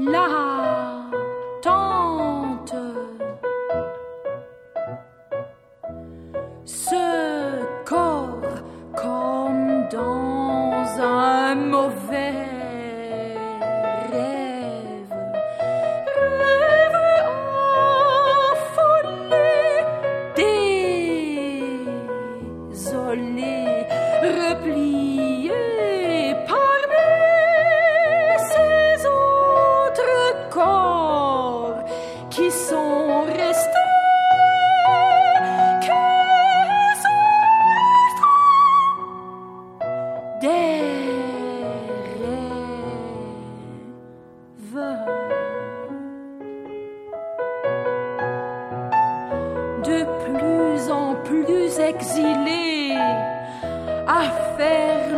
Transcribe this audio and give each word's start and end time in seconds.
Love. 0.00 0.59
plus 51.30 51.78
exilé 51.78 52.96
à 54.08 54.22
faire 54.58 55.09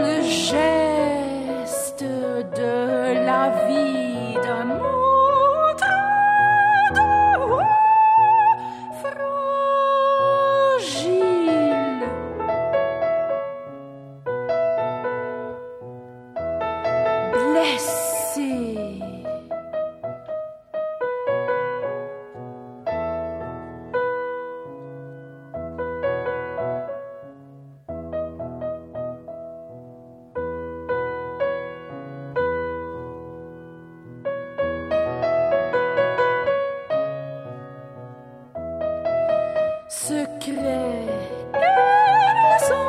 secret. 39.93 41.07
Elles 41.55 42.61
sont 42.67 42.89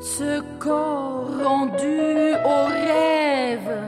ce 0.00 0.40
corps 0.58 1.30
rendu 1.44 2.34
au 2.44 2.64
rêve? 2.66 3.78